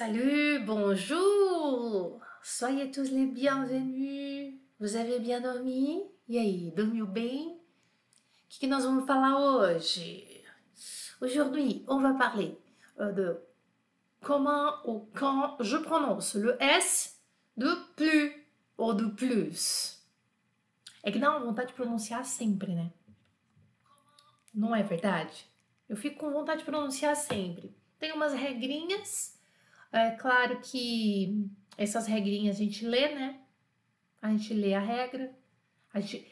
[0.00, 2.20] Salut, bonjour!
[2.42, 4.54] Soyez tous les bienvenus!
[4.80, 6.00] Vous avez bien dormi?
[6.26, 7.48] E aí, dormiu bem?
[7.48, 10.42] O que, que nós vamos falar hoje?
[11.20, 12.56] Aujourd'hui, on va parler
[12.98, 13.36] euh, de
[14.22, 17.20] comment ou quand je prononce le S
[17.58, 18.32] de plus
[18.78, 20.00] ou de plus.
[21.02, 22.90] É que dá uma vontade de pronunciar sempre, né?
[24.54, 25.46] Não é verdade?
[25.90, 27.76] Eu fico com vontade de pronunciar sempre.
[27.98, 29.38] Tem umas regrinhas
[29.92, 33.40] é claro que essas regrinhas a gente lê, né?
[34.22, 35.32] A gente lê a regra,
[35.92, 36.26] a gente,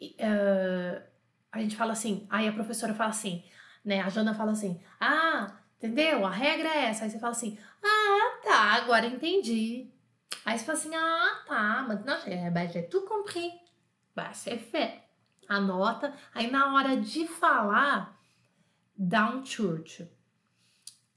[0.00, 1.02] uh,
[1.50, 3.42] a gente fala assim, aí a professora fala assim,
[3.84, 4.00] né?
[4.00, 6.24] A Jana fala assim, ah, entendeu?
[6.26, 7.04] A regra é essa.
[7.04, 9.90] Aí você fala assim, ah, tá, agora entendi.
[10.44, 13.52] Aí você fala assim, ah, tá, mas não, é, mas é tout compris.
[14.14, 15.06] Vai ser fé.
[15.48, 16.14] Anota.
[16.34, 18.18] Aí na hora de falar,
[18.96, 20.08] dá um church.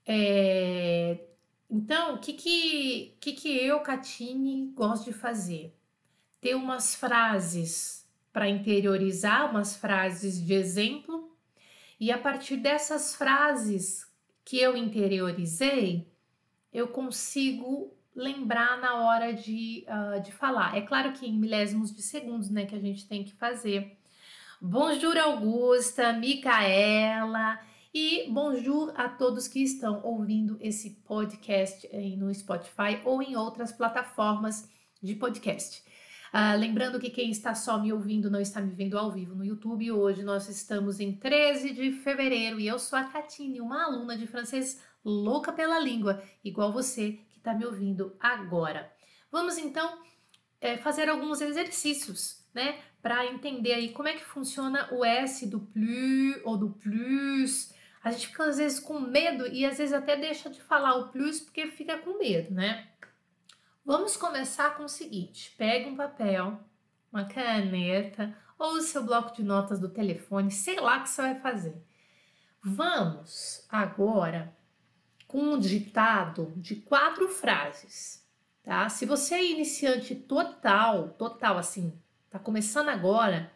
[0.06, 1.34] É,
[1.70, 5.76] então, o que que, que que eu, Catine, gosto de fazer?
[6.40, 11.36] Ter umas frases para interiorizar, umas frases de exemplo,
[12.00, 14.06] e a partir dessas frases
[14.44, 16.08] que eu interiorizei,
[16.72, 20.78] eu consigo lembrar na hora de, uh, de falar.
[20.78, 23.98] É claro que em milésimos de segundos, né, que a gente tem que fazer.
[24.62, 27.60] Bonjour, Augusta, Micaela.
[27.98, 34.70] E bonjour a todos que estão ouvindo esse podcast no Spotify ou em outras plataformas
[35.02, 35.82] de podcast.
[36.34, 39.46] Uh, lembrando que quem está só me ouvindo não está me vendo ao vivo no
[39.46, 39.94] YouTube.
[39.94, 44.28] Hoje nós estamos em 13 de fevereiro e eu sou a Catine, uma aluna de
[44.28, 48.92] francês louca pela língua, igual você que está me ouvindo agora.
[49.32, 50.00] Vamos então
[50.59, 55.62] é, fazer alguns exercícios, né, para entender aí como é que funciona o S do
[55.62, 57.74] plus ou do plus
[58.06, 61.08] a gente fica às vezes com medo e às vezes até deixa de falar o
[61.08, 62.88] plus porque fica com medo, né?
[63.84, 66.59] Vamos começar com o seguinte: pega um papel,
[67.12, 71.22] uma caneta ou o seu bloco de notas do telefone, sei lá o que você
[71.24, 71.75] vai fazer.
[72.63, 74.56] Vamos agora
[75.28, 78.24] com um ditado de quatro frases,
[78.62, 78.88] tá?
[78.88, 82.00] Se você é iniciante total, total assim,
[82.30, 83.51] tá começando agora,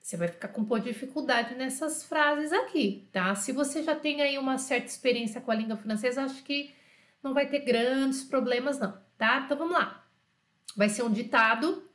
[0.00, 3.34] você vai ficar com um pouco de dificuldade nessas frases aqui, tá?
[3.34, 6.74] Se você já tem aí uma certa experiência com a língua francesa, acho que
[7.22, 9.42] não vai ter grandes problemas, não, tá?
[9.44, 10.04] Então vamos lá.
[10.74, 11.88] Vai ser um ditado,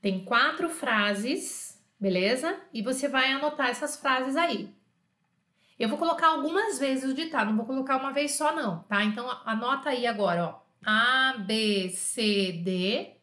[0.00, 2.58] tem quatro frases, beleza?
[2.72, 4.74] E você vai anotar essas frases aí.
[5.78, 9.04] Eu vou colocar algumas vezes o ditado, não vou colocar uma vez só, não, tá?
[9.04, 10.62] Então anota aí agora, ó.
[10.84, 13.16] A, B, C, D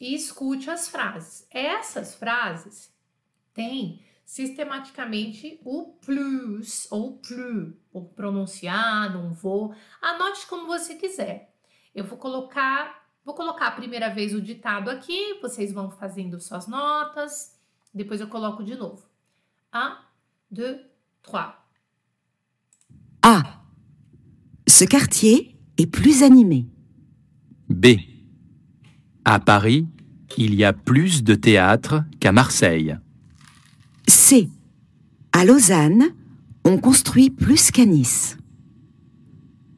[0.00, 1.46] e escute as frases.
[1.50, 2.92] Essas frases
[3.54, 9.74] tem sistematicamente o plus ou plus, ou pronunciar, não vou.
[10.00, 11.54] Anote como você quiser.
[11.94, 16.66] Eu vou colocar, vou colocar a primeira vez o ditado aqui, vocês vão fazendo suas
[16.66, 17.60] notas,
[17.92, 19.02] depois eu coloco de novo.
[19.72, 19.98] Un,
[20.50, 20.80] deux,
[21.22, 21.54] trois.
[23.22, 23.62] A.
[24.66, 26.68] Ce quartier est plus animé.
[27.68, 27.98] B.
[29.24, 29.86] À Paris,
[30.38, 32.98] il y a plus de théâtres qu'à Marseille.
[34.32, 34.48] C.
[35.32, 36.14] À Lausanne,
[36.64, 38.38] on construit plus qu'à Nice.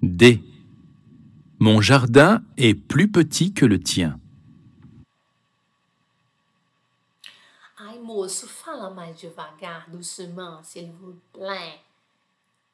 [0.00, 0.40] D.
[1.58, 4.20] Mon jardin est plus petit que le tien.
[7.80, 11.80] Ai, moço, fala mais devagar, doucement, s'il vous plaît.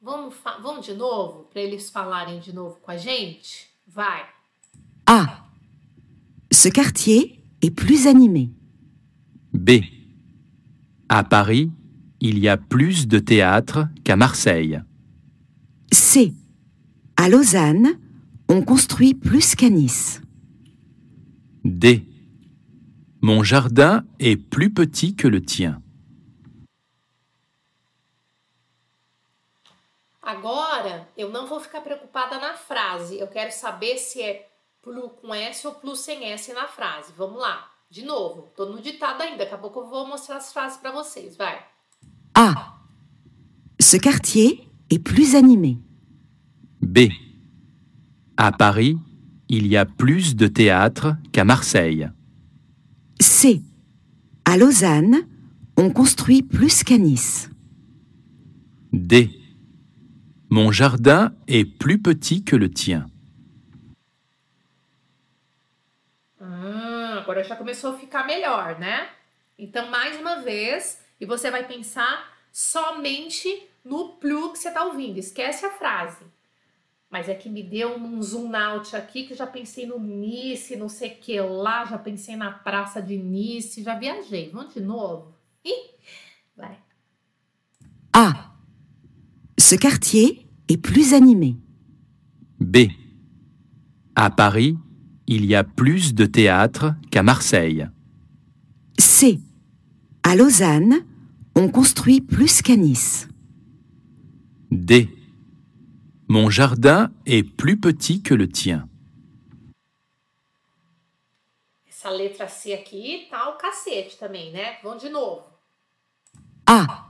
[0.02, 3.70] Vamos, vamos de novo, para eles falarem de novo com a gente?
[3.88, 4.20] Vai.
[5.06, 5.46] A.
[6.52, 8.50] Ce quartier est plus animé.
[9.54, 9.99] B.
[11.12, 11.72] À Paris,
[12.20, 14.80] il y a plus de théâtres qu'à Marseille.
[15.90, 16.32] C.
[17.16, 17.98] À Lausanne,
[18.48, 20.22] on construit plus qu'à Nice.
[21.64, 22.06] D.
[23.22, 25.82] Mon jardin est plus petit que le tien.
[30.22, 33.18] Agora, eu não vou ficar preocupada na frase.
[33.18, 34.48] Eu quero saber se é
[34.80, 37.12] plus com S ou plus sem S na frase.
[37.16, 37.68] Vamos lá.
[37.90, 40.92] De novo, tô no ditado ainda, daqui a pouco eu vou mostrar as frases para
[40.92, 41.58] vocês, vai.
[42.36, 42.78] A.
[43.80, 45.76] Ce quartier est plus animé.
[46.80, 47.08] B.
[48.36, 48.96] À Paris,
[49.48, 52.08] il y a plus de théâtres qu'à Marseille.
[53.20, 53.60] C.
[54.44, 55.26] À Lausanne,
[55.76, 57.50] on construit plus qu'à Nice.
[58.92, 59.30] D.
[60.48, 63.08] Mon jardin est plus petit que le tien.
[67.30, 69.08] Agora já começou a ficar melhor, né?
[69.56, 75.18] Então, mais uma vez, e você vai pensar somente no plus que você está ouvindo.
[75.18, 76.24] Esquece a frase.
[77.08, 80.88] Mas é que me deu um zoom out aqui que já pensei no Nice, não
[80.88, 84.50] sei o que lá, já pensei na praça de Nice, já viajei.
[84.50, 85.32] Vamos de novo?
[85.64, 85.90] Ih,
[86.56, 86.78] vai.
[88.12, 88.50] A.
[89.56, 91.54] Ce quartier est plus animé.
[92.58, 92.90] B.
[94.16, 94.76] À Paris,
[95.30, 97.88] il y a plus de théâtres qu'à Marseille.
[98.98, 99.40] C.
[100.24, 101.06] À Lausanne,
[101.54, 103.28] on construit plus qu'à Nice.
[104.72, 105.08] D.
[106.28, 108.88] Mon jardin est plus petit que le tien.
[111.88, 114.78] Essa letra C aqui tá o cacete também, né?
[114.82, 115.42] Vamos de novo.
[116.66, 117.08] A.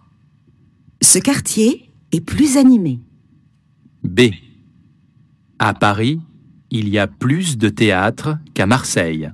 [1.00, 3.00] Ce quartier est plus animé.
[4.02, 4.32] B.
[5.58, 6.20] À Paris,
[6.70, 9.32] il y a plus de théâtres qu'à Marseille.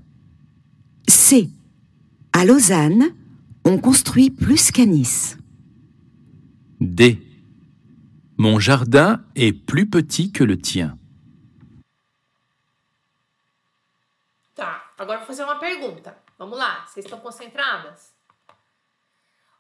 [1.09, 1.51] C.
[2.33, 3.15] À Lausanne,
[3.65, 5.39] on construit plus qu'à Nice.
[6.81, 7.23] D.
[8.39, 10.99] Mon jardin est plus petit que le tien.
[14.55, 16.17] Tá, agora vou fazer uma pergunta.
[16.39, 18.13] Vamos lá, vocês estão concentradas?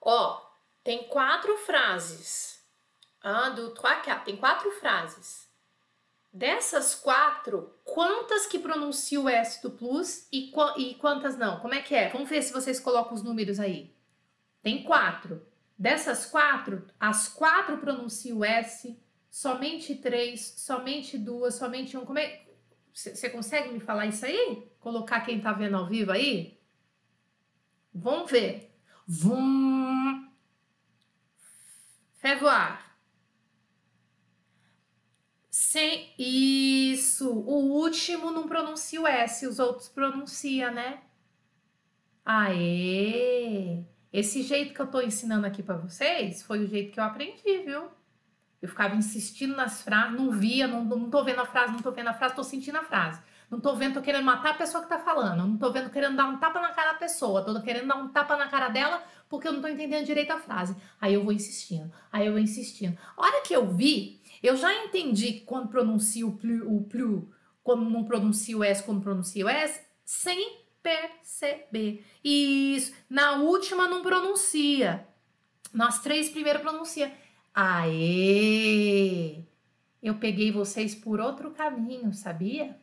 [0.02, 0.40] Ó,
[0.84, 2.60] tem quatro frases.
[3.24, 4.24] Un, deux, trois, quatre.
[4.24, 5.45] Tem quatro frases.
[6.36, 11.60] Dessas quatro, quantas que pronunciam o S do plus e, e quantas não?
[11.60, 12.10] Como é que é?
[12.10, 13.96] Vamos ver se vocês colocam os números aí.
[14.62, 15.40] Tem quatro.
[15.78, 19.00] Dessas quatro, as quatro pronunciam o S,
[19.30, 22.04] somente três, somente duas, somente um.
[22.04, 22.42] Como é?
[22.92, 24.70] Você consegue me falar isso aí?
[24.78, 26.60] Colocar quem tá vendo ao vivo aí?
[27.94, 28.78] Vamos ver.
[29.08, 30.28] Vum.
[32.18, 32.85] Fais.
[35.76, 37.30] Sem isso.
[37.30, 41.00] O último não pronuncia o S, os outros pronuncia, né?
[42.24, 43.84] Aê!
[44.10, 47.58] Esse jeito que eu tô ensinando aqui para vocês foi o jeito que eu aprendi,
[47.58, 47.90] viu?
[48.62, 51.92] Eu ficava insistindo nas frases, não via, não, não tô vendo a frase, não tô
[51.92, 53.20] vendo a frase, tô sentindo a frase.
[53.50, 55.46] Não tô vendo, tô querendo matar a pessoa que tá falando.
[55.46, 57.44] Não tô vendo, querendo dar um tapa na cara da pessoa.
[57.44, 60.38] Tô querendo dar um tapa na cara dela porque eu não tô entendendo direito a
[60.38, 60.74] frase.
[60.98, 62.98] Aí eu vou insistindo, aí eu vou insistindo.
[63.14, 67.28] A hora que eu vi, eu já entendi quando pronuncia o plu, o
[67.62, 72.04] quando não pronuncia o S, quando pronuncia o S, sem perceber.
[72.22, 72.94] Isso.
[73.10, 75.06] Na última não pronuncia.
[75.74, 77.12] Nas três primeiras pronuncia.
[77.52, 79.42] Aê!
[80.00, 82.78] Eu peguei vocês por outro caminho, sabia?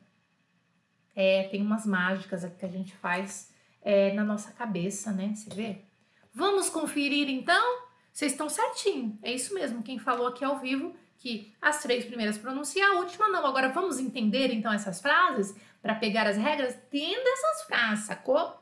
[1.16, 5.34] É, tem umas mágicas aqui que a gente faz é, na nossa cabeça, né?
[5.34, 5.86] Você vê?
[6.34, 7.84] Vamos conferir então?
[8.12, 9.18] Vocês estão certinho.
[9.22, 9.82] É isso mesmo.
[9.82, 10.94] Quem falou aqui ao vivo
[11.24, 13.46] que as três primeiras pronuncia, a última não.
[13.46, 15.56] Agora vamos entender então essas frases?
[15.82, 16.76] Para pegar as regras?
[16.92, 18.54] Dentro dessas frases, sacou?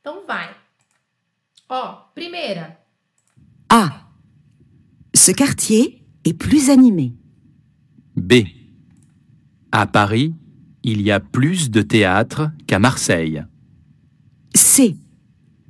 [0.00, 0.56] Então vai.
[1.68, 2.80] Ó, primeira.
[3.68, 4.08] A.
[5.14, 7.12] Ce quartier est plus animé.
[8.16, 8.46] B.
[9.70, 10.34] À Paris,
[10.82, 13.44] il y a plus de théâtres qu'à Marseille.
[14.54, 14.96] C.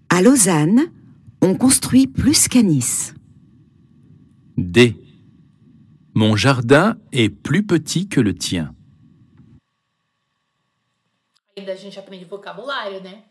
[0.09, 0.93] À Lausanne,
[1.43, 3.15] on construit plus qu'à Nice.
[4.57, 5.06] D.
[6.17, 8.75] Mon jardin est plus petit que le tien.
[11.59, 13.23] Ainda a gente aprende vocabulário, né?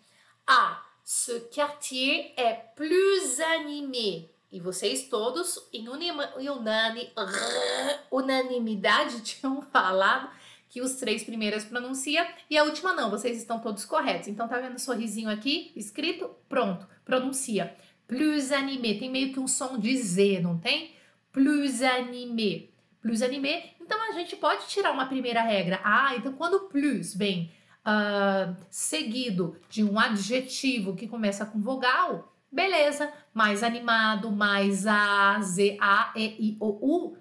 [0.45, 0.83] A.
[1.03, 4.29] Ce quartier est plus animé.
[4.51, 7.11] E vocês todos, em unani-
[8.11, 10.29] unanimidade, tinham falado
[10.69, 13.09] que os três primeiros pronuncia e a última não.
[13.09, 14.27] Vocês estão todos corretos.
[14.27, 16.29] Então, tá vendo o sorrisinho aqui escrito?
[16.47, 17.75] Pronto, pronuncia.
[18.07, 18.93] Plus animé.
[18.93, 20.93] Tem meio que um som de Z, não tem?
[21.31, 22.74] Plus animé.
[23.05, 23.75] Plus animé.
[23.79, 25.79] Então, a gente pode tirar uma primeira regra.
[25.83, 27.51] Ah, então quando plus vem
[27.85, 35.77] ah, seguido de um adjetivo que começa com vogal, beleza, mais animado, mais A, Z,
[35.79, 37.17] A, E, I, O, U,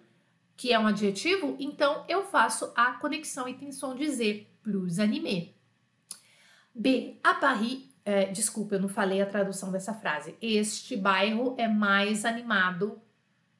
[0.57, 4.99] que é um adjetivo, então eu faço a conexão e tem som de Z, plus
[4.99, 5.49] animé.
[6.75, 10.35] B, a Paris, é, desculpa, eu não falei a tradução dessa frase.
[10.41, 12.99] Este bairro é mais animado.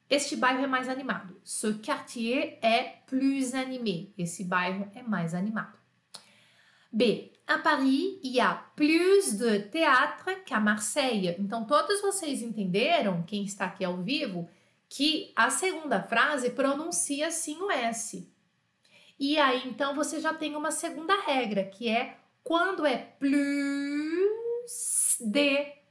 [0.09, 1.39] Este bairro é mais animado.
[1.43, 4.13] Ce quartier est plus animé.
[4.17, 5.77] Esse bairro é mais animado.
[6.91, 7.31] B.
[7.47, 11.35] À Paris, il y a plus de théâtre qu'à Marseille.
[11.37, 14.49] Então, todos vocês entenderam, quem está aqui ao vivo,
[14.89, 18.27] que a segunda frase pronuncia sim o S.
[19.19, 23.29] E aí, então, você já tem uma segunda regra, que é quando é plus
[25.19, 25.84] de.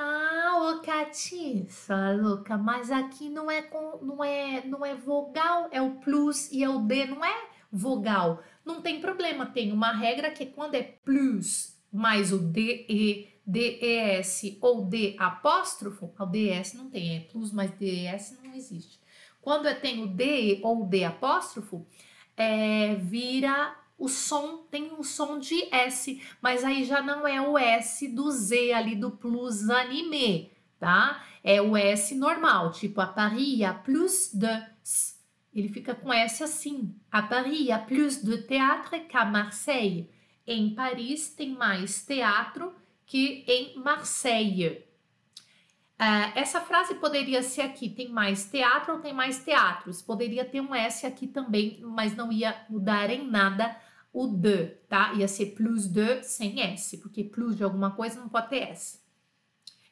[0.00, 5.82] Ah, ô Catiça, louca, mas aqui não é, com, não, é, não é vogal, é
[5.82, 8.40] o plus e é o D, não é vogal.
[8.64, 14.84] Não tem problema, tem uma regra que quando é plus mais o DE, DES ou
[14.84, 19.00] D apóstrofo, o DS não tem, é plus mais DES não existe.
[19.40, 21.84] Quando é, tem o DE ou D apóstrofo,
[22.36, 27.58] é, vira o som, tem um som de S, mas aí já não é o
[27.58, 31.24] S do Z ali do plus animé, tá?
[31.42, 34.48] É o S normal, tipo a Paris, a plus de.
[35.52, 36.94] Ele fica com S assim.
[37.10, 40.08] A Paris, a plus de théâtre qu'à Marseille.
[40.46, 42.72] Em Paris tem mais teatro
[43.04, 44.84] que em Marseille.
[46.00, 50.00] Uh, essa frase poderia ser aqui, tem mais teatro ou tem mais teatros?
[50.00, 53.76] Poderia ter um S aqui também, mas não ia mudar em nada
[54.18, 55.12] o de, tá?
[55.14, 58.98] Ia ser plus de sem S, porque plus de alguma coisa não pode ter S.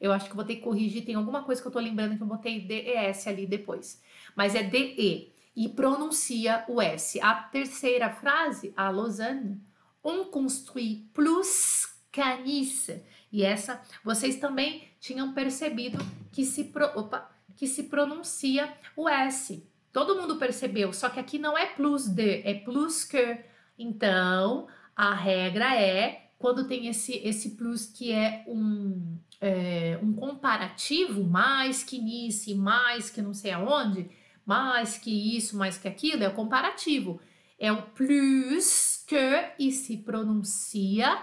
[0.01, 2.23] Eu acho que vou ter que corrigir, tem alguma coisa que eu tô lembrando que
[2.25, 4.03] eu botei DES ali depois.
[4.35, 7.21] Mas é DE e pronuncia o S.
[7.21, 9.61] A terceira frase, a Lausanne,
[10.03, 12.91] on construit plus canis.
[13.31, 15.99] E essa, vocês também tinham percebido
[16.33, 19.65] que se, pro, opa, que se pronuncia o S.
[19.93, 23.39] Todo mundo percebeu, só que aqui não é plus de, é plus que.
[23.79, 31.25] Então, a regra é quando tem esse, esse plus que é um, é, um comparativo,
[31.25, 34.11] mais que nisso, mais que não sei aonde,
[34.45, 37.21] mais que isso, mais que aquilo, é o comparativo.
[37.59, 41.23] É o plus que e se pronuncia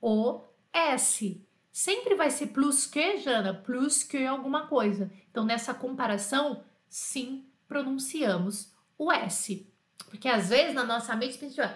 [0.00, 0.42] o
[0.72, 1.44] S.
[1.72, 5.10] Sempre vai ser plus que, Jana, plus que alguma coisa.
[5.30, 9.66] Então, nessa comparação, sim, pronunciamos o S.
[10.10, 11.74] Porque às vezes na nossa mente a gente, a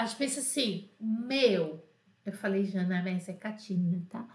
[0.00, 1.84] gente pensa assim, meu,
[2.24, 4.26] eu falei Jana, mas é Catine, tá?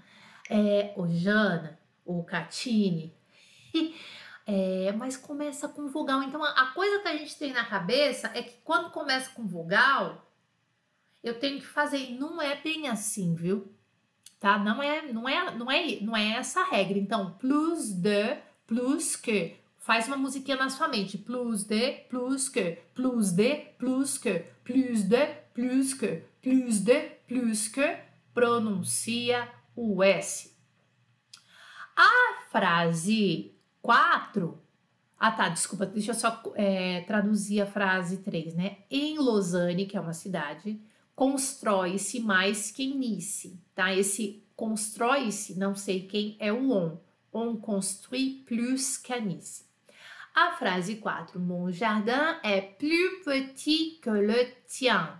[0.49, 3.13] É, o Jana, o Catine,
[4.45, 6.21] é, mas começa com vogal.
[6.23, 9.47] Então, a, a coisa que a gente tem na cabeça é que quando começa com
[9.47, 10.27] vogal,
[11.23, 12.11] eu tenho que fazer.
[12.11, 13.71] Não é bem assim, viu?
[14.39, 14.57] Tá?
[14.57, 16.97] Não é, não é, não é, não é essa regra.
[16.97, 19.55] Então, plus de, plus que.
[19.79, 21.17] Faz uma musiquinha na sua mente.
[21.17, 25.25] Plus de, plus que, plus de, plus que, plus de,
[25.57, 27.97] plus que, plus de, plus que.
[28.31, 30.55] Pronuncia o S.
[31.95, 34.61] A frase 4.
[35.19, 38.77] Ah, tá, desculpa, deixa eu só é, traduzir a frase 3, né?
[38.91, 40.79] Em Lausanne, que é uma cidade,
[41.15, 43.91] constrói-se mais que em Nice, tá?
[43.91, 46.99] Esse constrói-se, não sei quem é o on.
[47.33, 49.65] On construit plus qu'à Nice.
[50.35, 51.39] A frase 4.
[51.39, 55.19] Mon jardin est plus petit que le tien.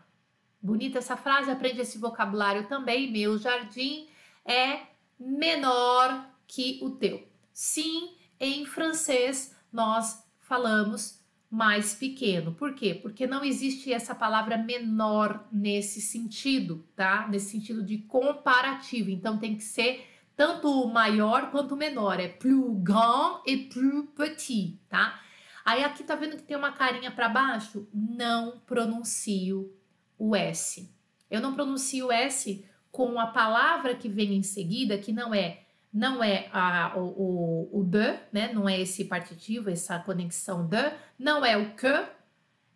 [0.68, 3.10] Bonita essa frase, aprende esse vocabulário também.
[3.10, 4.06] Meu jardim
[4.46, 4.82] é
[5.18, 7.26] menor que o teu.
[7.54, 12.54] Sim, em francês nós falamos mais pequeno.
[12.54, 12.94] Por quê?
[12.94, 17.30] Porque não existe essa palavra menor nesse sentido, tá?
[17.30, 19.10] Nesse sentido de comparativo.
[19.10, 20.06] Então tem que ser
[20.36, 22.20] tanto maior quanto menor.
[22.20, 25.18] É plus grand e plus petit, tá?
[25.64, 27.88] Aí aqui tá vendo que tem uma carinha para baixo?
[27.94, 29.77] Não pronuncio
[30.18, 30.92] o S.
[31.30, 35.64] Eu não pronuncio o S com a palavra que vem em seguida, que não é
[35.94, 38.54] não é a, o, o, o de, né?
[38.54, 42.06] Não é esse partitivo, essa conexão de, não é o que,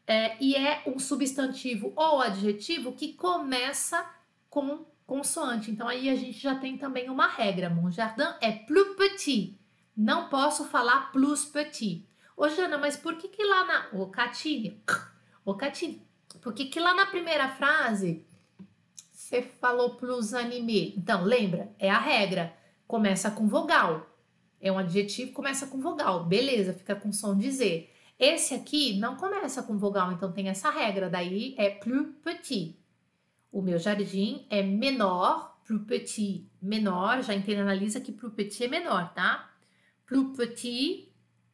[0.07, 4.09] é, e é um substantivo ou adjetivo que começa
[4.49, 5.69] com consoante.
[5.69, 7.69] Então aí a gente já tem também uma regra.
[7.69, 9.59] Mon jardin é plus petit.
[9.95, 12.07] Não posso falar plus petit.
[12.35, 13.89] Ô Jana, mas por que que lá na...
[13.93, 14.81] Ô Catine,
[15.45, 16.01] ô Catine,
[16.41, 18.25] por que lá na primeira frase
[19.11, 20.93] você falou plus animé?
[20.97, 21.73] Então, lembra?
[21.79, 22.53] É a regra
[22.87, 24.05] começa com vogal.
[24.59, 26.25] É um adjetivo, começa com vogal.
[26.25, 27.89] Beleza, fica com som de Z.
[28.19, 31.09] Esse aqui não começa com vogal, então tem essa regra.
[31.09, 32.77] Daí é plus petit.
[33.51, 37.23] O meu jardim é menor, plus petit, menor.
[37.23, 39.49] Já internaliza que plus petit é menor, tá?
[40.05, 41.09] Plus petit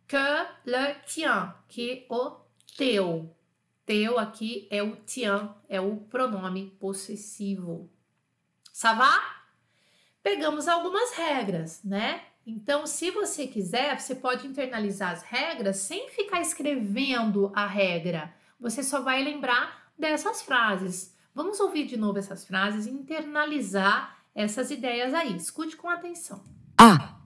[0.08, 0.18] que
[0.66, 2.38] le tien, que o
[2.76, 3.37] teu.
[3.88, 7.90] Teu aqui é o tien, é o pronome possessivo.
[8.72, 9.38] Ça va?
[10.28, 12.20] pegamos algumas regras, né?
[12.46, 18.34] Então, se você quiser, você pode internalizar as regras sem ficar escrevendo a regra.
[18.60, 21.16] Você só vai lembrar dessas frases.
[21.34, 25.34] Vamos ouvir de novo essas frases e internalizar essas ideias aí.
[25.38, 26.44] Escute com atenção.
[26.78, 27.22] A.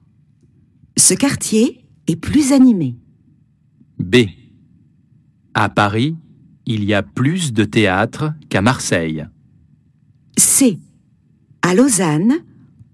[0.95, 2.97] Ce quartier est plus animé.
[3.97, 4.29] B.
[5.55, 6.13] À Paris,
[6.73, 9.27] il y a plus de théâtres qu'à Marseille.
[10.37, 10.79] C.
[11.61, 12.45] À Lausanne,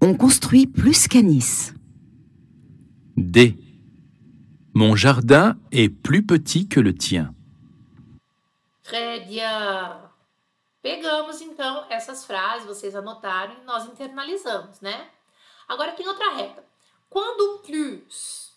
[0.02, 1.74] on construit plus qu'à Nice.
[3.16, 3.56] D.
[4.74, 7.34] Mon jardin est plus petit que le tien.
[8.82, 9.96] Très bien.
[10.82, 15.08] Pegamos então essas frases, vocês anotaram e nós internalizamos, né?
[15.68, 16.64] Agora tem outra regra.
[17.10, 18.52] Quando o plus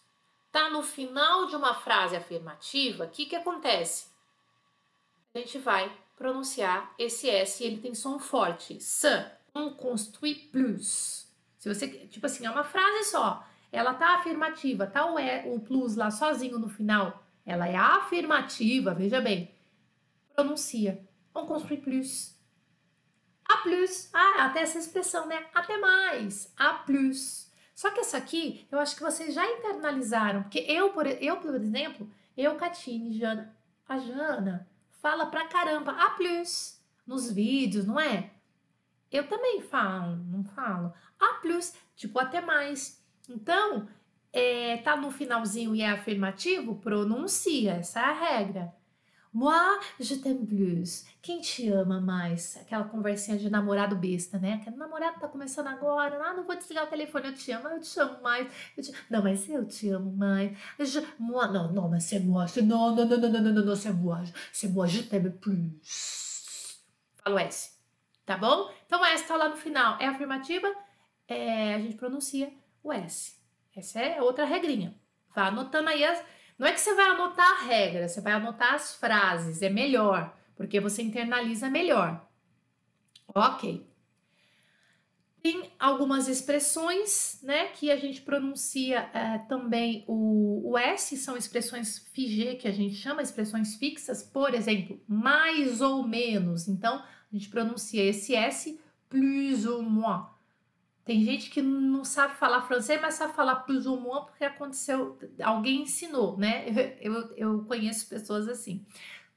[0.48, 4.11] está no final de uma frase afirmativa, o que, que acontece?
[5.34, 8.78] A gente vai pronunciar esse S, ele tem som forte.
[8.78, 9.08] S.
[9.54, 11.28] On construit plus.
[11.58, 13.46] Se você, tipo assim, é uma frase só.
[13.72, 17.24] Ela tá afirmativa, tá o, e, o plus lá sozinho no final.
[17.46, 19.54] Ela é afirmativa, veja bem.
[20.34, 21.04] Pronuncia.
[21.34, 22.36] On construit plus.
[23.46, 24.10] A plus.
[24.14, 25.48] Ah, até essa expressão, né?
[25.54, 26.54] Até mais.
[26.58, 27.50] A plus.
[27.74, 30.44] Só que essa aqui, eu acho que vocês já internalizaram.
[30.44, 33.56] Porque eu, por, eu, por exemplo, eu, Catine, Jana,
[33.88, 34.68] a Jana
[35.01, 38.31] fala pra caramba a plus nos vídeos, não é?
[39.12, 40.93] Eu também falo, não falo.
[41.20, 43.03] A plus, tipo, até mais.
[43.27, 43.89] Então,
[44.31, 48.74] é, tá no finalzinho e é afirmativo, pronuncia, essa é a regra.
[49.34, 51.06] Moi, je t'aime plus.
[51.22, 52.58] Quem te ama mais?
[52.58, 54.56] Aquela conversinha de namorado besta, né?
[54.56, 56.22] Aquele namorado tá começando agora.
[56.22, 58.52] Ah, não vou desligar o telefone, eu te amo, eu te amo mais.
[58.76, 58.92] Te...
[59.10, 60.58] Não, mas eu te amo mais.
[60.80, 61.02] Je...
[61.18, 62.46] Moi, não, não, mas c'est moi.
[62.62, 64.22] Non, non, non, non, non, non, non, c'est moi.
[64.52, 66.82] C'est moi, je t'aime plus.
[67.24, 67.80] Fala o S.
[68.26, 68.70] Tá bom?
[68.86, 69.98] Então, S tá lá no final.
[70.02, 70.68] É afirmativa,
[71.26, 72.52] é, a gente pronuncia
[72.84, 73.40] o S.
[73.74, 74.94] Essa é outra regrinha.
[75.34, 76.22] Vá anotando aí as
[76.62, 80.38] não é que você vai anotar a regra, você vai anotar as frases, é melhor,
[80.56, 82.24] porque você internaliza melhor.
[83.34, 83.84] Ok.
[85.41, 91.98] Tem algumas expressões, né, que a gente pronuncia é, também o, o S, são expressões
[92.13, 96.68] figê, que a gente chama expressões fixas, por exemplo, mais ou menos.
[96.68, 100.27] Então, a gente pronuncia esse S plus ou moins.
[101.03, 105.17] Tem gente que não sabe falar francês, mas sabe falar plus ou moins porque aconteceu,
[105.43, 106.65] alguém ensinou, né?
[107.01, 108.86] Eu, eu conheço pessoas assim.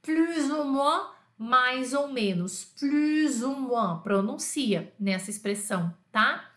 [0.02, 2.64] Plus ou moins, mais ou menos.
[2.64, 6.50] Plus ou moins, pronuncia nessa expressão, tá?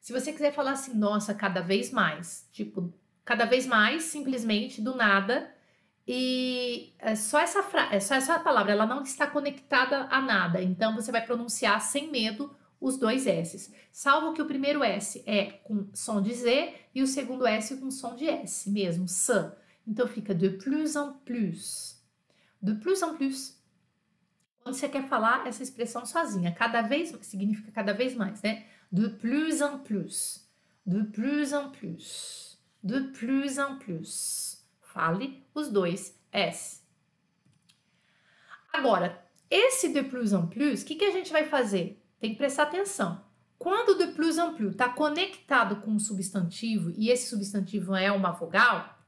[0.00, 2.92] Se você quiser falar assim, nossa, cada vez mais, tipo,
[3.24, 5.50] cada vez mais, simplesmente do nada,
[6.06, 10.60] e é só essa frase, é só essa palavra, ela não está conectada a nada.
[10.60, 12.54] Então você vai pronunciar sem medo
[12.84, 13.72] os dois S's.
[13.90, 17.90] Salvo que o primeiro S é com som de Z e o segundo S com
[17.90, 19.32] som de S mesmo, S.
[19.86, 21.98] Então fica de plus en plus.
[22.60, 23.58] De plus en plus.
[24.60, 28.66] Quando você quer falar essa expressão sozinha, cada vez significa cada vez mais, né?
[28.92, 30.46] De plus en plus.
[30.86, 32.58] De plus en plus.
[32.82, 34.62] De plus en plus.
[34.80, 36.82] Fale os dois S.
[38.72, 42.03] Agora, esse de plus en plus, o que, que a gente vai fazer?
[42.24, 43.20] Tem que prestar atenção.
[43.58, 48.30] Quando de plus en plus está conectado com um substantivo e esse substantivo é uma
[48.30, 48.98] vogal,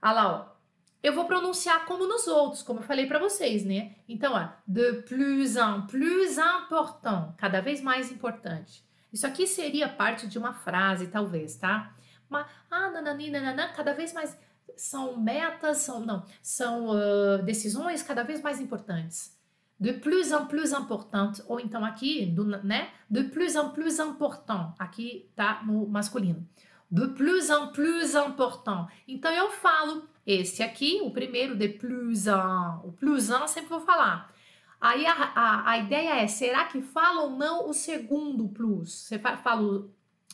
[0.00, 0.56] olha lá, ó,
[1.02, 3.96] eu vou pronunciar como nos outros, como eu falei para vocês, né?
[4.08, 8.84] Então, ó, de plus en plus important, cada vez mais importante.
[9.12, 11.96] Isso aqui seria parte de uma frase, talvez, tá?
[12.28, 14.38] Mas, ah, nanani, nananã, cada vez mais
[14.76, 19.35] são metas, são não, são uh, decisões cada vez mais importantes
[19.78, 22.90] de plus en plus importante, ou então aqui, do, né?
[23.08, 26.46] De plus en plus important, aqui tá no masculino.
[26.90, 28.86] De plus en plus important.
[29.06, 33.80] Então eu falo esse aqui, o primeiro, de plus en, o plus en sempre vou
[33.80, 34.32] falar.
[34.80, 38.92] Aí a, a, a ideia é, será que fala ou não o segundo plus?
[38.92, 39.88] Você fala,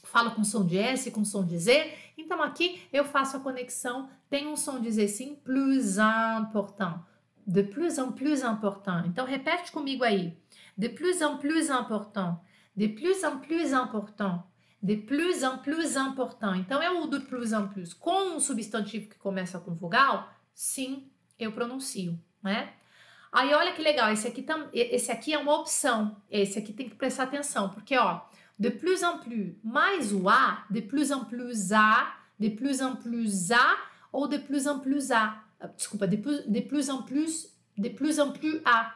[0.05, 1.95] fala com som de S, com som de Z?
[2.17, 7.01] Então aqui eu faço a conexão, tem um som de Z sim, plus important
[7.47, 9.05] de plus en plus important.
[9.07, 10.37] Então repete comigo aí.
[10.77, 12.41] De plus en plus important.
[12.75, 14.43] De plus en plus important.
[14.83, 16.55] De plus en plus important.
[16.55, 17.95] Então é o de plus en plus.
[17.95, 22.73] Com um substantivo que começa com vogal, sim, eu pronuncio, né?
[23.31, 26.17] Aí olha que legal, esse aqui, tam, esse aqui é uma opção.
[26.31, 28.21] Esse aqui tem que prestar atenção, porque ó,
[28.59, 32.95] de plus en plus mais o a, de plus en plus a, de plus en
[32.95, 33.79] plus a
[34.13, 38.19] ou de plus en plus a desculpa, de plus, de plus en plus, de plus
[38.19, 38.95] en plus a.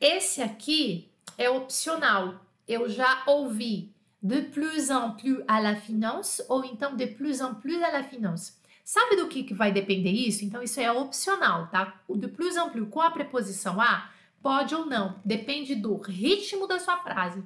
[0.00, 2.40] Esse aqui é opcional.
[2.66, 3.92] Eu já ouvi
[4.22, 8.02] de plus en plus à la finance ou então de plus en plus à la
[8.02, 8.54] finance.
[8.82, 10.44] Sabe do que, que vai depender isso?
[10.44, 12.00] Então, isso é opcional, tá?
[12.06, 14.10] O de plus en plus com a preposição a
[14.42, 17.42] pode ou não, depende do ritmo da sua frase.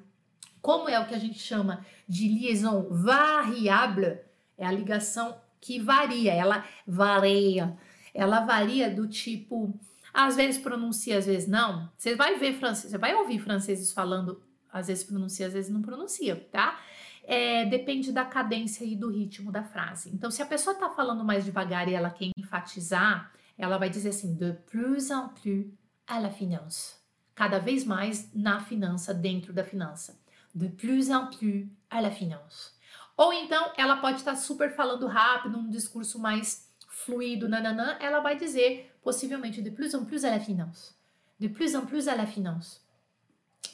[0.60, 4.18] Como é o que a gente chama de liaison variable,
[4.56, 7.76] é a ligação que varia, ela varia
[8.14, 9.78] ela varia do tipo,
[10.12, 11.90] às vezes pronuncia, às vezes não.
[11.96, 14.42] Você vai ver francês, você vai ouvir franceses falando,
[14.72, 16.78] às vezes pronuncia, às vezes não pronuncia, tá?
[17.24, 20.10] É, depende da cadência e do ritmo da frase.
[20.14, 24.10] Então, se a pessoa tá falando mais devagar e ela quer enfatizar, ela vai dizer
[24.10, 25.66] assim, de plus en plus
[26.06, 26.94] à la finance.
[27.34, 30.18] Cada vez mais na finança, dentro da finança.
[30.54, 32.70] De plus en plus à la finance.
[33.16, 36.67] Ou então, ela pode estar tá super falando rápido, um discurso mais
[37.08, 40.94] fluido, nananã, ela vai dizer possivelmente de plus en plus à la finance.
[41.38, 42.80] De plus en plus à la finance.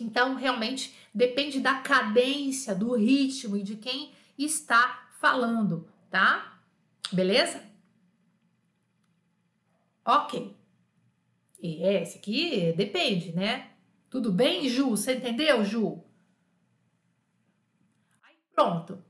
[0.01, 6.61] Então, realmente, depende da cadência, do ritmo e de quem está falando, tá?
[7.12, 7.61] Beleza?
[10.05, 10.57] Ok.
[11.61, 13.70] E esse aqui depende, né?
[14.09, 14.90] Tudo bem, Ju?
[14.90, 16.05] Você entendeu, Ju?
[18.23, 19.03] Aí, pronto.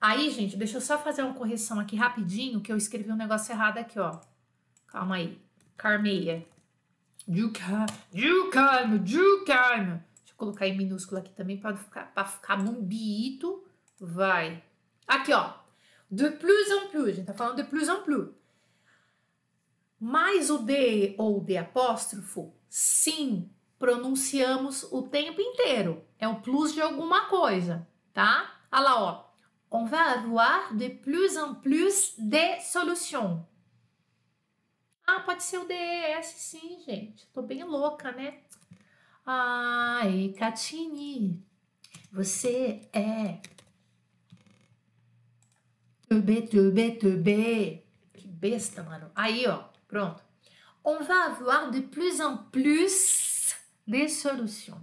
[0.00, 3.52] Aí, gente, deixa eu só fazer uma correção aqui rapidinho, que eu escrevi um negócio
[3.52, 4.18] errado aqui, ó.
[4.86, 5.38] Calma aí.
[5.76, 6.46] Carmeia.
[8.50, 10.02] Calme, du calme.
[10.20, 13.62] Deixa eu colocar em minúsculo aqui também para ficar, pra ficar num biito.
[14.00, 14.64] Vai.
[15.06, 15.52] Aqui, ó.
[16.10, 17.08] De plus en plus.
[17.08, 18.30] A gente tá falando de plus en plus.
[19.98, 26.02] Mais o D ou o D apóstrofo, sim, pronunciamos o tempo inteiro.
[26.18, 28.60] É o plus de alguma coisa, tá?
[28.72, 29.29] Olha lá, ó.
[29.70, 33.46] On va avoir de plus en plus de solutions.
[35.06, 37.26] Ah, pode ser o DES, sim, gente.
[37.32, 38.40] Tô bem louca, né?
[39.24, 41.44] Ai, Catine,
[42.12, 43.40] você é.
[46.08, 47.84] Tubê, tubê, tubê.
[48.14, 49.10] Que besta, mano.
[49.14, 50.20] Aí, ó, pronto.
[50.84, 53.54] On va avoir de plus en plus
[53.86, 54.82] de solutions.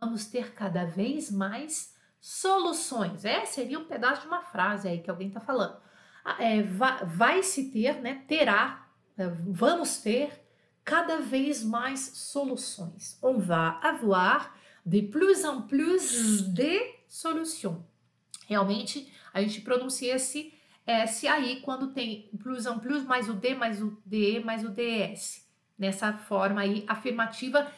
[0.00, 3.24] Vamos ter cada vez mais soluções.
[3.24, 5.76] É, seria um pedaço de uma frase aí que alguém tá falando.
[6.24, 8.22] Ah, é, vai, vai se ter, né?
[8.26, 8.88] Terá
[9.26, 10.30] vamos ter
[10.84, 13.18] cada vez mais soluções.
[13.22, 17.78] On va avoir de plus en plus de solutions.
[18.46, 20.54] Realmente, a gente pronuncia esse
[20.86, 24.70] S aí quando tem plus en plus mais o D mais o D mais o
[24.70, 25.46] DS.
[25.78, 27.70] Nessa forma aí afirmativa,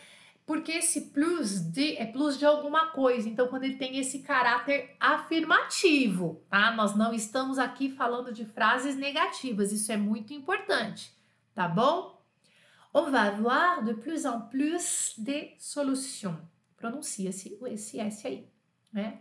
[0.50, 3.28] porque esse plus de é plus de alguma coisa.
[3.28, 6.72] Então, quando ele tem esse caráter afirmativo, tá?
[6.72, 11.20] Nós não estamos aqui falando de frases negativas, isso é muito importante
[11.60, 12.18] tá bom?
[12.92, 16.38] On va avoir de plus en plus de solutions.
[16.76, 18.48] Pronuncia-se esse S aí,
[18.90, 19.20] né?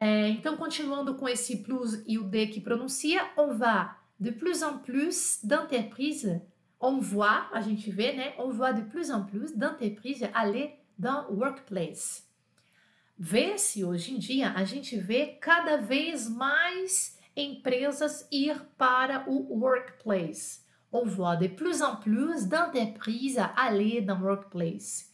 [0.00, 4.62] É, então, continuando com esse plus e o D que pronuncia, on va de plus
[4.62, 6.40] en plus d'entreprises,
[6.84, 8.34] on voit, a gente vê, né?
[8.38, 12.22] On voit de plus en plus d'entreprises aller dans workplace.
[13.18, 20.64] Vê-se hoje em dia, a gente vê cada vez mais empresas ir para o workplace
[20.94, 25.12] on voit de plus en plus d'entreprises aller dans workplace.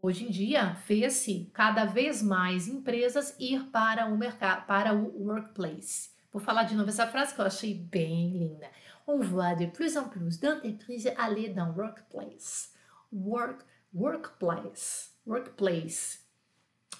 [0.00, 6.10] Hoje em dia, vê-se cada vez mais empresas ir para o mercado, para o workplace.
[6.32, 8.68] Vou falar de novo essa frase que eu achei bem linda.
[9.06, 12.72] On voit de plus en plus d'entreprises aller dans workplace.
[13.12, 16.20] Work, workplace, workplace.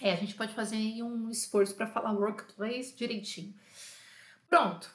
[0.00, 3.54] É, a gente pode fazer um esforço para falar workplace direitinho.
[4.48, 4.90] Pronto.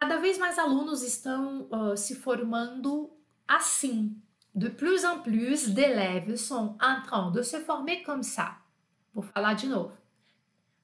[0.00, 3.10] Cada vez mais alunos estão uh, se formando
[3.46, 4.20] assim.
[4.54, 8.58] De plus en plus d'élèves sont en train de se former comme ça.
[9.14, 9.92] Vou falar de novo.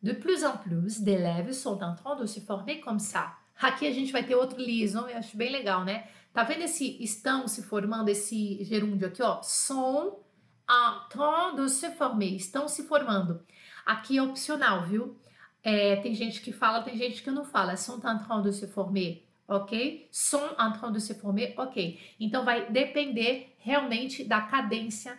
[0.02, 3.34] De plus en plus d'élèves sont en train de se former comme ça.
[3.60, 6.08] Aqui a gente vai ter outro liaison, eu acho bem legal, né?
[6.32, 9.42] Tá vendo esse estão se formando, esse gerúndio aqui, ó?
[9.42, 10.20] Sont
[10.68, 13.44] en train se former, estão se formando.
[13.84, 15.18] Aqui é opcional, viu?
[15.62, 17.76] É, tem gente que fala, tem gente que não fala.
[17.76, 20.08] Sont en train se former, ok?
[20.10, 21.98] Sont en train se former, ok.
[22.18, 25.18] Então vai depender realmente da cadência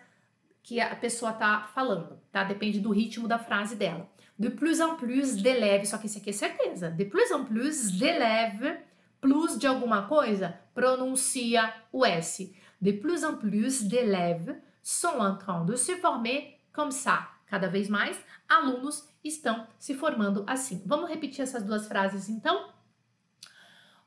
[0.63, 2.43] que a pessoa tá falando, tá?
[2.43, 4.09] Depende do ritmo da frase dela.
[4.41, 6.89] De plus en plus d'élèves, só que esse aqui é certeza.
[6.89, 8.75] De plus en plus d'élèves,
[9.21, 12.51] plus de alguma coisa, pronuncia o S.
[12.81, 17.29] De plus en plus d'élèves sont en train de se former comme ça.
[17.45, 18.17] Cada vez mais
[18.49, 20.81] alunos estão se formando assim.
[20.87, 22.67] Vamos repetir essas duas frases então?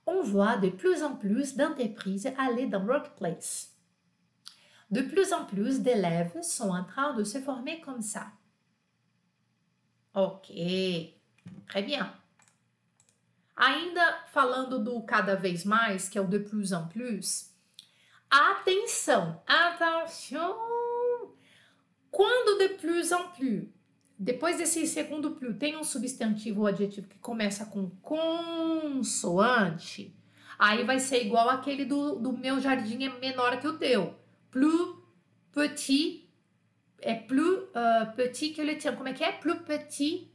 [0.05, 3.73] On voit de plus en plus d'entreprises aller dans workplace.
[4.91, 8.33] De plus en plus d'élèves sont en train de se former comme ça.
[10.15, 11.15] Ok,
[11.67, 12.11] très bien.
[13.57, 17.51] Ainda falando do cada vez mais, que é o de plus en plus,
[18.31, 20.57] atenção, atenção!
[22.11, 23.75] Quando de plus en plus
[24.19, 29.37] depois desse segundo plus, tem um substantivo ou adjetivo que começa com consoante,
[30.59, 34.15] aí vai ser igual aquele do, do meu jardim é menor que o teu.
[34.51, 34.97] Plus
[35.53, 36.24] petit
[37.05, 38.97] é plus uh, petit que le tien.
[38.97, 39.33] Como é que é?
[39.33, 40.31] Plus petit.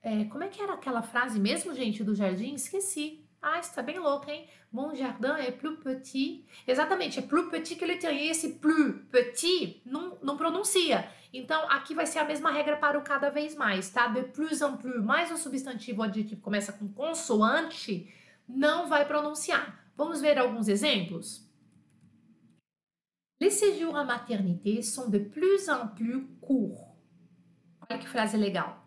[0.00, 2.54] É, como é que era aquela frase mesmo, gente, do jardim?
[2.54, 3.24] Esqueci.
[3.42, 4.48] Ah, está bem louco, hein?
[4.72, 6.44] Mon jardin é plus petit.
[6.66, 8.12] Exatamente, é plus petit que le tien.
[8.12, 11.10] E esse plus petit não, não pronuncia.
[11.32, 14.06] Então, aqui vai ser a mesma regra para o cada vez mais, tá?
[14.06, 18.12] De plus en plus, mais um substantivo adjetivo começa com consoante,
[18.48, 19.84] não vai pronunciar.
[19.96, 21.47] Vamos ver alguns exemplos?
[23.40, 26.96] Les séjours à maternité sont de plus en plus courts.
[27.80, 28.84] Olha que frase legal.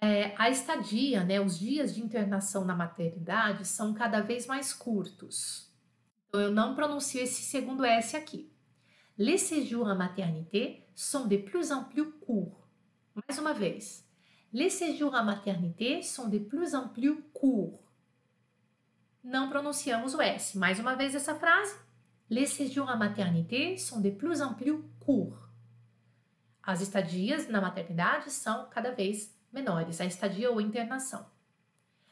[0.00, 5.72] É, a estadia, né, os dias de internação na maternidade são cada vez mais curtos.
[6.28, 8.52] Então eu não pronuncio esse segundo S aqui.
[9.18, 12.68] Les séjours à maternité sont de plus en plus courts.
[13.14, 14.04] Mais uma vez.
[14.52, 17.82] Les séjours à maternité sont de plus en plus courts.
[19.24, 20.56] Não pronunciamos o S.
[20.56, 21.85] Mais uma vez essa frase.
[22.28, 25.48] Les séjours à maternité sont de plus en plus courts.
[26.62, 31.24] As estadias na maternidade são cada vez menores, a estadia ou internação.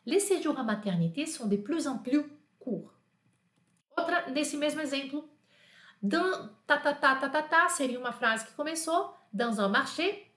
[0.07, 2.25] Les séjours à maternité sont de plus en plus
[2.61, 2.95] courts.
[3.99, 5.29] Outra, nesse mesmo exemplo,
[6.01, 10.31] dans, ta, ta, ta, ta, ta, ta, seria uma frase que começou dans un marché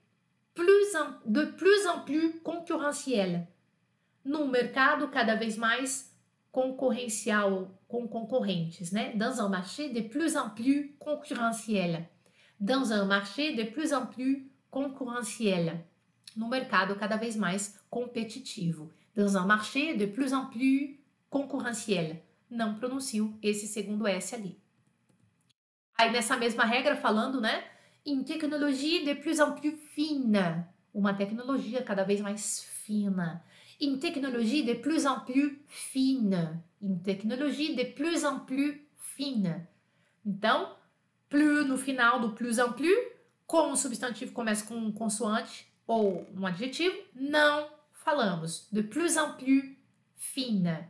[0.54, 3.46] plus en, de plus en plus concurrentiel.
[4.24, 6.12] Num mercado cada vez mais
[6.52, 9.12] concorrencial, com concorrentes, né?
[9.14, 12.08] Dans un marché de plus en plus concurrentiel.
[12.60, 15.84] Dans un marché de plus en plus concurrentiel.
[16.36, 18.90] No mercado cada vez mais competitivo.
[19.14, 20.98] Dans un marché de plus en plus
[21.30, 22.22] concurrentiel.
[22.50, 24.58] Não pronuncio esse segundo S ali.
[25.96, 27.64] Aí nessa mesma regra falando, né?
[28.06, 30.64] Une technologie de plus en plus fine.
[30.94, 33.44] Uma tecnologia cada vez mais fina.
[33.80, 36.60] Une technologie de plus en plus fine.
[36.82, 39.66] Une technologie de plus en plus fine.
[40.26, 40.74] Então,
[41.28, 42.96] plus no final do plus en plus,
[43.46, 48.68] como o substantivo começa com um consoante ou um adjetivo, não falamos.
[48.70, 49.64] De plus en plus
[50.16, 50.88] fine.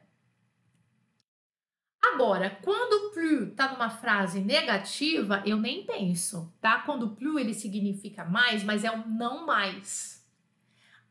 [2.03, 6.81] Agora, quando o plus está numa frase negativa, eu nem penso, tá?
[6.83, 10.18] Quando o plus ele significa mais, mas é um não mais.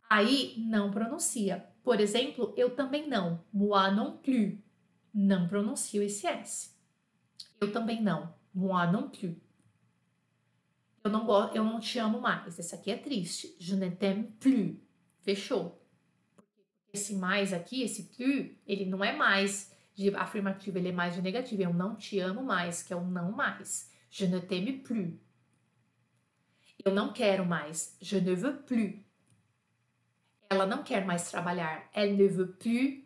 [0.09, 1.67] Aí não pronuncia.
[1.83, 3.43] Por exemplo, eu também não.
[3.51, 4.57] Moi non plus.
[5.13, 6.75] Não pronuncio esse S.
[7.59, 8.33] Eu também não.
[8.53, 9.35] Moi non plus.
[11.03, 12.59] Eu não gosto, eu não te amo mais.
[12.59, 13.55] Esse aqui é triste.
[13.59, 14.77] Je ne t'aime plus.
[15.21, 15.81] Fechou.
[16.93, 21.21] Esse mais aqui, esse plus, ele não é mais de afirmativo, ele é mais de
[21.21, 21.61] negativo.
[21.61, 23.91] Eu não te amo mais, que é o não mais.
[24.09, 25.13] Je ne t'aime plus.
[26.83, 27.97] Eu não quero mais.
[28.01, 29.06] Je ne veux plus.
[30.49, 31.89] Ela não quer mais trabalhar.
[31.93, 33.03] Elle ne veut plus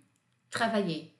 [0.49, 1.15] travailler.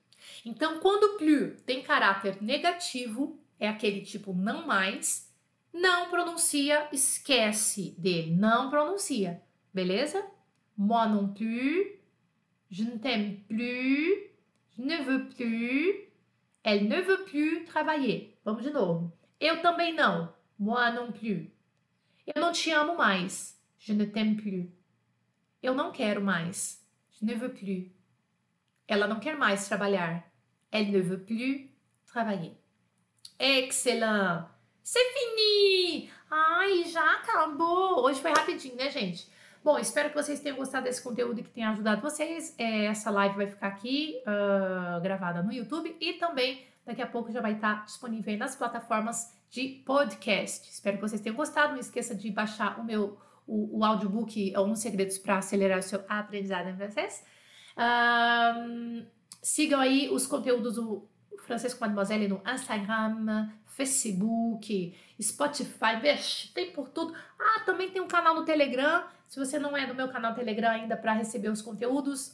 [0.45, 5.31] Então, quando plus tem caráter negativo, é aquele tipo não mais,
[5.73, 9.41] não pronuncia, esquece dele, não pronuncia,
[9.73, 10.23] beleza?
[10.77, 11.99] Moi non plus,
[12.69, 14.31] je ne t'aime plus,
[14.75, 16.09] je ne veux plus,
[16.63, 18.37] elle ne veut plus travailler.
[18.43, 19.11] Vamos de novo.
[19.39, 21.51] Eu também não, moi non plus.
[22.25, 24.71] Eu não te amo mais, je ne t'aime plus.
[25.61, 27.91] Eu não quero mais, je ne veux plus.
[28.87, 30.23] Ela não quer mais trabalhar,
[30.71, 31.69] elle ne veut plus
[32.07, 32.57] travailler.
[33.39, 34.47] Excellent!
[34.83, 36.09] C'est fini!
[36.31, 38.03] Ai, já acabou!
[38.03, 39.29] Hoje foi rapidinho, né, gente?
[39.63, 42.55] Bom, espero que vocês tenham gostado desse conteúdo e que tenha ajudado vocês.
[42.57, 47.31] É, essa live vai ficar aqui uh, gravada no YouTube e também daqui a pouco
[47.31, 50.67] já vai estar disponível nas plataformas de podcast.
[50.67, 51.73] Espero que vocês tenham gostado.
[51.73, 56.03] Não esqueça de baixar o meu o, o audiobook 11 Segredos para Acelerar o Seu
[56.07, 57.23] Aprendizado em Francês.
[57.77, 59.05] Um,
[59.41, 61.07] sigam aí os conteúdos do
[61.39, 67.13] Francês com Mademoiselle no Instagram, Facebook, Spotify, vixe, tem por tudo.
[67.39, 69.03] Ah, também tem um canal no Telegram.
[69.27, 72.33] Se você não é do meu canal Telegram ainda para receber os conteúdos,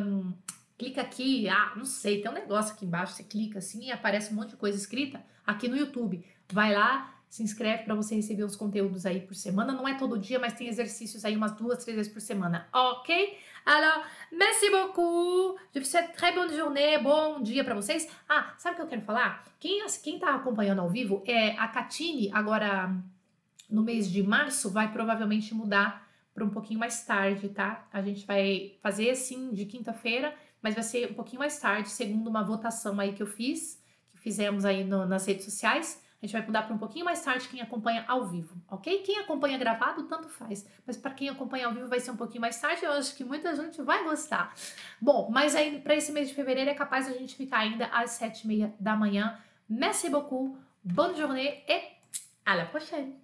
[0.00, 0.32] um,
[0.76, 1.48] clica aqui.
[1.48, 3.14] Ah, não sei, tem um negócio aqui embaixo.
[3.14, 6.24] Você clica assim e aparece um monte de coisa escrita aqui no YouTube.
[6.50, 9.72] Vai lá, se inscreve para você receber os conteúdos aí por semana.
[9.72, 13.38] Não é todo dia, mas tem exercícios aí umas duas, três vezes por semana, ok?
[13.66, 15.58] Alors, merci beaucoup.
[15.74, 16.98] Je vous souhaite très bonne journée.
[17.02, 18.08] Bom dia para vocês.
[18.28, 19.44] Ah, sabe o que eu quero falar?
[19.60, 22.90] Quem, quem tá acompanhando ao vivo é a Catine, agora
[23.68, 27.86] no mês de março, vai provavelmente mudar para um pouquinho mais tarde, tá?
[27.92, 32.28] A gente vai fazer assim de quinta-feira, mas vai ser um pouquinho mais tarde, segundo
[32.28, 36.02] uma votação aí que eu fiz, que fizemos aí no, nas redes sociais.
[36.20, 39.02] A gente vai mudar para um pouquinho mais tarde quem acompanha ao vivo, ok?
[39.02, 40.66] Quem acompanha gravado, tanto faz.
[40.84, 42.84] Mas para quem acompanha ao vivo vai ser um pouquinho mais tarde.
[42.84, 44.52] Eu acho que muita gente vai gostar.
[45.00, 48.10] Bom, mas aí para esse mês de fevereiro é capaz a gente ficar ainda às
[48.10, 49.38] sete e meia da manhã.
[49.68, 51.82] Merci beaucoup, bonne journée et
[52.44, 53.14] à la prochaine!